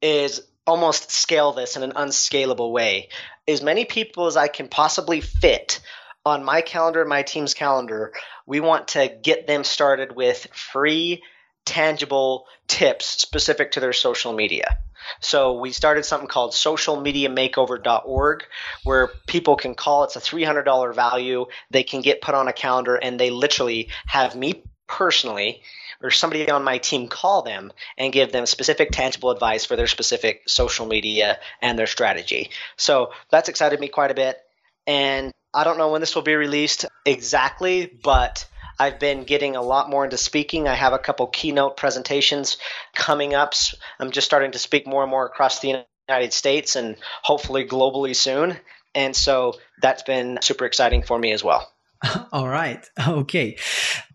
[0.00, 3.08] is almost scale this in an unscalable way.
[3.46, 5.80] As many people as I can possibly fit
[6.28, 8.12] on my calendar, my team's calendar,
[8.46, 11.22] we want to get them started with free
[11.64, 14.78] tangible tips specific to their social media.
[15.20, 18.44] So we started something called socialmediamakeover.org
[18.84, 20.04] where people can call.
[20.04, 21.46] It's a $300 value.
[21.70, 25.62] They can get put on a calendar and they literally have me personally
[26.02, 29.86] or somebody on my team call them and give them specific tangible advice for their
[29.86, 32.50] specific social media and their strategy.
[32.76, 34.38] So that's excited me quite a bit.
[34.86, 38.46] And I don't know when this will be released exactly, but
[38.78, 40.68] I've been getting a lot more into speaking.
[40.68, 42.58] I have a couple keynote presentations
[42.94, 43.54] coming up.
[43.98, 48.14] I'm just starting to speak more and more across the United States and hopefully globally
[48.14, 48.56] soon.
[48.94, 51.70] And so that's been super exciting for me as well.
[52.32, 52.86] All right.
[53.06, 53.56] Okay.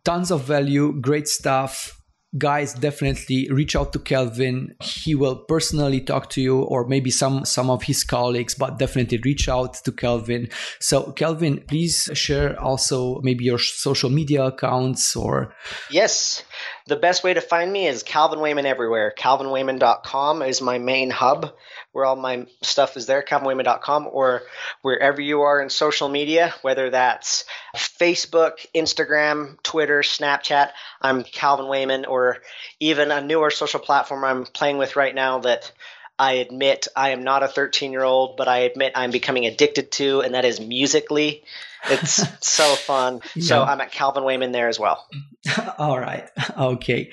[0.04, 2.00] Tons of value, great stuff.
[2.38, 4.76] Guys definitely reach out to kelvin.
[4.82, 9.20] He will personally talk to you or maybe some some of his colleagues but definitely
[9.24, 10.50] reach out to kelvin.
[10.80, 15.54] So kelvin please share also maybe your social media accounts or
[15.90, 16.44] yes.
[16.86, 19.14] The best way to find me is calvin wayman everywhere.
[19.18, 21.54] Calvinwayman.com is my main hub
[21.94, 24.42] where all my stuff is there, calvinwayman.com, or
[24.82, 30.72] wherever you are in social media, whether that's Facebook, Instagram, Twitter, Snapchat.
[31.02, 32.40] I'm Calvin Wayman, or
[32.80, 35.72] even a newer social platform I'm playing with right now that
[36.18, 39.92] I admit I am not a 13 year old, but I admit I'm becoming addicted
[39.94, 41.42] to, and that is Musical.ly.
[41.90, 43.22] It's so fun.
[43.36, 43.44] Yeah.
[43.44, 45.08] So I'm at Calvin Wayman there as well.
[45.78, 46.30] All right.
[46.56, 47.12] Okay.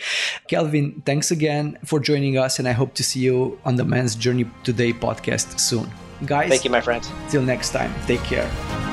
[0.49, 4.15] Calvin, thanks again for joining us, and I hope to see you on the Man's
[4.15, 5.91] Journey Today podcast soon.
[6.27, 7.11] Guys, thank you, my friends.
[7.31, 8.90] Till next time, take care.